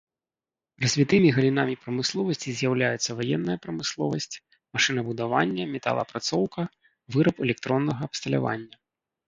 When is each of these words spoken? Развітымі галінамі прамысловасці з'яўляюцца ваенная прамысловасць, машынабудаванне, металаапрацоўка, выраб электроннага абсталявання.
Развітымі 0.85 1.27
галінамі 1.35 1.75
прамысловасці 1.83 2.49
з'яўляюцца 2.61 3.17
ваенная 3.19 3.57
прамысловасць, 3.67 4.39
машынабудаванне, 4.79 5.63
металаапрацоўка, 5.77 6.61
выраб 7.17 7.35
электроннага 7.49 8.01
абсталявання. 8.13 8.75